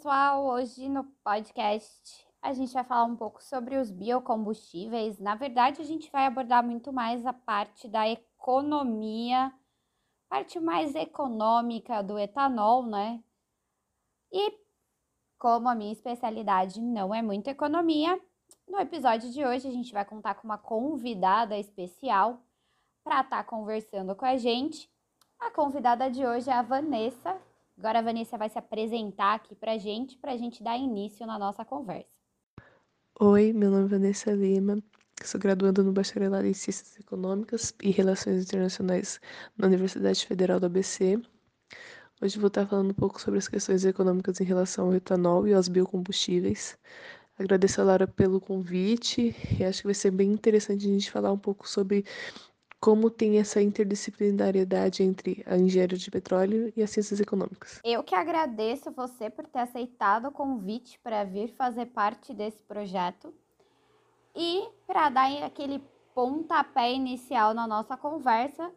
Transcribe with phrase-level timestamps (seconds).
[0.00, 0.46] Pessoal.
[0.46, 5.18] Hoje no podcast a gente vai falar um pouco sobre os biocombustíveis.
[5.18, 9.52] Na verdade, a gente vai abordar muito mais a parte da economia,
[10.26, 13.22] parte mais econômica do etanol, né?
[14.32, 14.58] E
[15.38, 18.18] como a minha especialidade não é muito economia,
[18.66, 22.40] no episódio de hoje a gente vai contar com uma convidada especial
[23.04, 24.90] para estar tá conversando com a gente.
[25.38, 27.38] A convidada de hoje é a Vanessa,
[27.80, 31.26] Agora a Vanessa vai se apresentar aqui para a gente, para a gente dar início
[31.26, 32.10] na nossa conversa.
[33.18, 34.82] Oi, meu nome é Vanessa Lima,
[35.24, 39.18] sou graduanda no Bacharelado em Ciências Econômicas e Relações Internacionais
[39.56, 41.18] na Universidade Federal do ABC.
[42.20, 45.54] Hoje vou estar falando um pouco sobre as questões econômicas em relação ao etanol e
[45.54, 46.76] aos biocombustíveis.
[47.38, 51.32] Agradeço a Laura pelo convite e acho que vai ser bem interessante a gente falar
[51.32, 52.04] um pouco sobre
[52.80, 57.78] como tem essa interdisciplinariedade entre a engenharia de petróleo e as ciências econômicas.
[57.84, 63.34] Eu que agradeço você por ter aceitado o convite para vir fazer parte desse projeto
[64.34, 65.82] e para dar aquele
[66.14, 68.72] pontapé inicial na nossa conversa.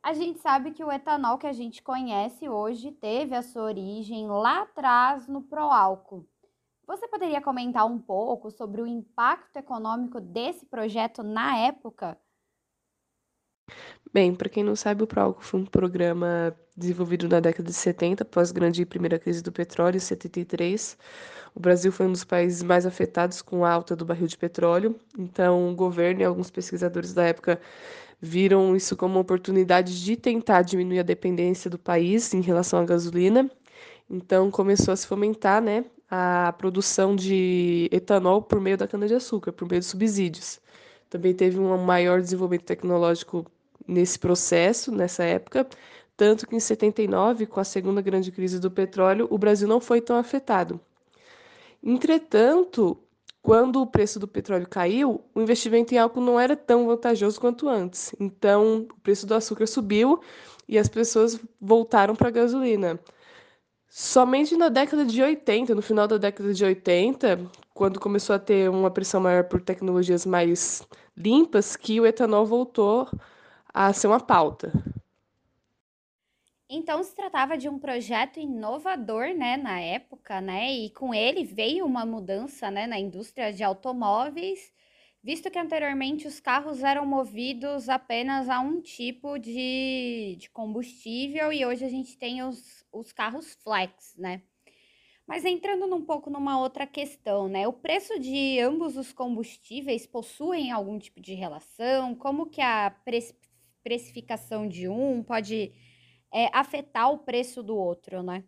[0.00, 4.28] A gente sabe que o etanol que a gente conhece hoje teve a sua origem
[4.28, 6.24] lá atrás no proálcool.
[6.86, 12.18] Você poderia comentar um pouco sobre o impacto econômico desse projeto na época?
[14.14, 18.22] Bem, para quem não sabe, o Proálcool foi um programa desenvolvido na década de 70,
[18.22, 20.96] após a grande primeira crise do petróleo, em 73.
[21.52, 24.94] O Brasil foi um dos países mais afetados com a alta do barril de petróleo,
[25.18, 27.60] então o governo e alguns pesquisadores da época
[28.20, 32.84] viram isso como uma oportunidade de tentar diminuir a dependência do país em relação à
[32.84, 33.50] gasolina.
[34.08, 39.68] Então começou a se fomentar, né, a produção de etanol por meio da cana-de-açúcar, por
[39.68, 40.60] meio de subsídios.
[41.10, 43.44] Também teve um maior desenvolvimento tecnológico
[43.86, 45.66] nesse processo, nessa época,
[46.16, 50.00] tanto que em 79, com a segunda grande crise do petróleo, o Brasil não foi
[50.00, 50.80] tão afetado.
[51.82, 52.98] Entretanto,
[53.42, 57.68] quando o preço do petróleo caiu, o investimento em álcool não era tão vantajoso quanto
[57.68, 58.14] antes.
[58.18, 60.20] Então, o preço do açúcar subiu
[60.68, 62.98] e as pessoas voltaram para a gasolina.
[63.90, 67.40] Somente na década de 80, no final da década de 80,
[67.74, 70.82] quando começou a ter uma pressão maior por tecnologias mais
[71.16, 73.08] limpas, que o etanol voltou
[73.74, 74.72] a ser uma pauta.
[76.70, 81.84] Então se tratava de um projeto inovador, né, na época, né, e com ele veio
[81.84, 84.72] uma mudança, né, na indústria de automóveis,
[85.22, 91.66] visto que anteriormente os carros eram movidos apenas a um tipo de, de combustível e
[91.66, 94.42] hoje a gente tem os, os carros flex, né.
[95.26, 97.66] Mas entrando um pouco numa outra questão, né?
[97.66, 102.14] O preço de ambos os combustíveis possuem algum tipo de relação?
[102.14, 102.90] Como que a
[103.84, 105.70] precificação de um pode
[106.32, 108.42] é, afetar o preço do outro, né?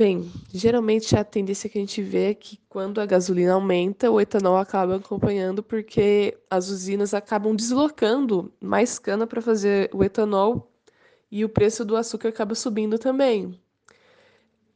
[0.00, 4.18] Bem, geralmente a tendência que a gente vê é que quando a gasolina aumenta, o
[4.18, 10.72] etanol acaba acompanhando, porque as usinas acabam deslocando mais cana para fazer o etanol
[11.30, 13.60] e o preço do açúcar acaba subindo também.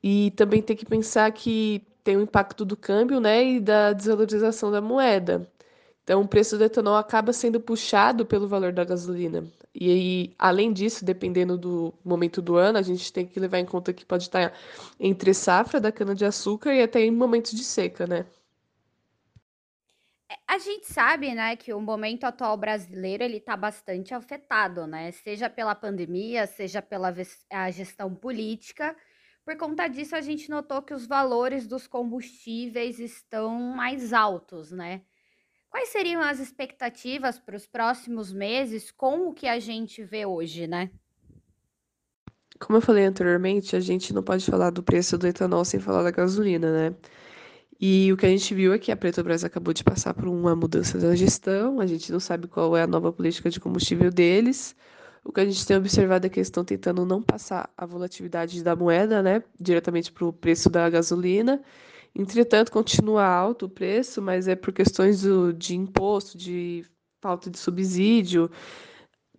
[0.03, 4.71] E também tem que pensar que tem o impacto do câmbio né, e da desvalorização
[4.71, 5.51] da moeda.
[6.05, 9.51] Então, o preço do etanol acaba sendo puxado pelo valor da gasolina.
[9.75, 13.65] E aí, além disso, dependendo do momento do ano, a gente tem que levar em
[13.65, 14.53] conta que pode estar
[15.01, 18.27] entre safra da cana-de-açúcar e até em momentos de seca, né?
[20.31, 25.11] É, a gente sabe, né, que o momento atual brasileiro ele está bastante afetado, né?
[25.11, 27.13] Seja pela pandemia, seja pela
[27.73, 28.95] gestão política.
[29.43, 35.03] Por conta disso, a gente notou que os valores dos combustíveis estão mais altos, né?
[35.75, 40.69] Quais seriam as expectativas para os próximos meses com o que a gente vê hoje,
[40.69, 40.89] né?
[42.61, 46.05] Como eu falei anteriormente, a gente não pode falar do preço do etanol sem falar
[46.05, 46.97] da gasolina, né?
[47.81, 50.55] E o que a gente viu é que a Petrobras acabou de passar por uma
[50.55, 54.77] mudança da gestão, a gente não sabe qual é a nova política de combustível deles.
[55.25, 58.63] O que a gente tem observado é que eles estão tentando não passar a volatilidade
[58.63, 61.61] da moeda, né, diretamente para o preço da gasolina
[62.17, 66.85] Entretanto, continua alto o preço, mas é por questões do, de imposto, de
[67.21, 68.51] falta de subsídio.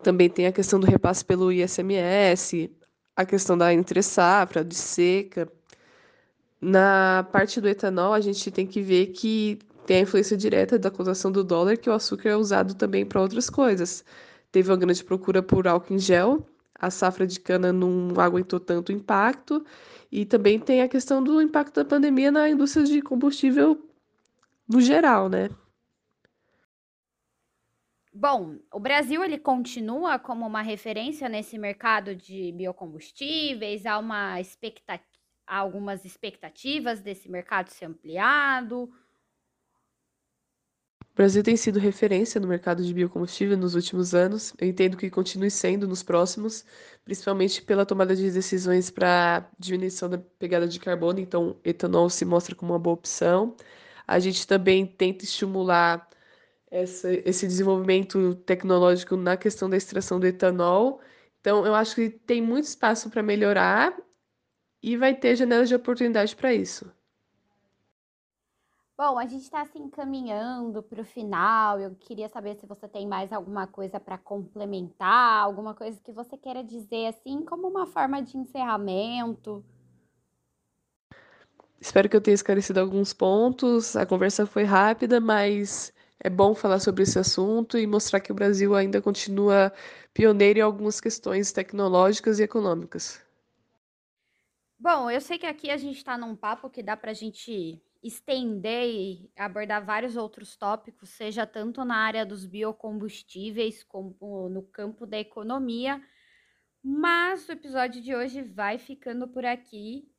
[0.03, 2.69] Também tem a questão do repasse pelo ISMS,
[3.15, 5.49] a questão da entre-safra, de seca.
[6.59, 10.91] Na parte do etanol, a gente tem que ver que tem a influência direta da
[10.91, 14.03] cotação do dólar, que o açúcar é usado também para outras coisas.
[14.51, 16.45] Teve uma grande procura por álcool em gel,
[16.75, 19.65] a safra de cana não aguentou tanto impacto,
[20.11, 23.89] e também tem a questão do impacto da pandemia na indústria de combustível
[24.67, 25.49] no geral, né?
[28.13, 35.05] Bom, o Brasil ele continua como uma referência nesse mercado de biocombustíveis, há uma expectativa,
[35.45, 38.89] algumas expectativas desse mercado ser ampliado?
[41.15, 44.53] O Brasil tem sido referência no mercado de biocombustível nos últimos anos.
[44.59, 46.65] Eu entendo que continue sendo nos próximos,
[47.05, 51.17] principalmente pela tomada de decisões para diminuição da pegada de carbono.
[51.21, 53.55] Então, etanol se mostra como uma boa opção.
[54.05, 56.05] A gente também tenta estimular
[56.69, 60.99] essa, esse desenvolvimento tecnológico na questão da extração do etanol.
[61.39, 63.97] Então, eu acho que tem muito espaço para melhorar
[64.83, 66.94] e vai ter janelas de oportunidade para isso.
[68.97, 71.77] Bom, a gente está se encaminhando para o final.
[71.81, 76.37] Eu queria saber se você tem mais alguma coisa para complementar, alguma coisa que você
[76.37, 79.65] queira dizer, assim, como uma forma de encerramento.
[81.77, 83.97] Espero que eu tenha esclarecido alguns pontos.
[83.97, 88.35] A conversa foi rápida, mas é bom falar sobre esse assunto e mostrar que o
[88.35, 89.73] Brasil ainda continua
[90.13, 93.21] pioneiro em algumas questões tecnológicas e econômicas.
[94.79, 97.81] Bom, eu sei que aqui a gente está num papo que dá para a gente
[98.07, 105.05] estender e abordar vários outros tópicos, seja tanto na área dos biocombustíveis como no campo
[105.05, 106.01] da economia.
[106.83, 110.11] Mas o episódio de hoje vai ficando por aqui.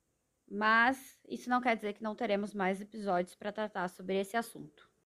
[0.49, 4.86] Mas isso não quer dizer que não teremos mais episódios para tratar sobre esse assunto.